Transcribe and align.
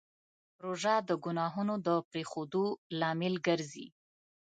روژه 0.63 0.95
د 1.09 1.11
ګناهونو 1.25 1.75
د 1.87 1.89
پرېښودو 2.09 2.63
لامل 2.99 3.35
ګرځي. 3.47 3.87